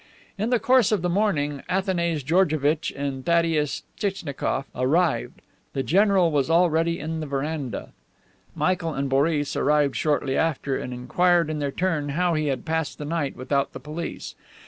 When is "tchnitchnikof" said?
3.99-4.65